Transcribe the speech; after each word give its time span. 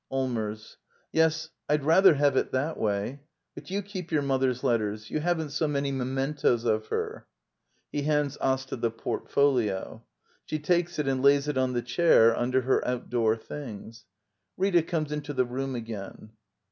Allmers. 0.09 0.77
Yes, 1.11 1.51
Td 1.69 1.85
rather 1.85 2.15
have 2.15 2.35
it 2.35 2.51
that 2.53 2.79
way. 2.79 3.19
But 3.53 3.69
you 3.69 3.83
keep 3.83 4.11
your 4.11 4.23
mother's 4.23 4.63
letters. 4.63 5.11
You 5.11 5.19
haven't 5.19 5.51
so 5.51 5.67
many 5.67 5.91
mementoes 5.91 6.65
of 6.65 6.87
her. 6.87 7.27
[He 7.91 8.01
hands 8.01 8.35
Asta 8.41 8.77
the 8.77 8.89
portfolio. 8.89 10.03
She 10.43 10.57
takes 10.57 10.97
it 10.97 11.07
and 11.07 11.21
lays 11.21 11.47
it 11.47 11.55
on 11.59 11.73
the 11.73 11.83
chair 11.83 12.35
under 12.35 12.61
her 12.61 12.83
outdoor 12.83 13.37
things. 13.37 14.05
Rita 14.57 14.81
comes 14.81 15.11
into 15.11 15.33
the 15.33 15.45
room 15.45 15.75
again. 15.75 16.31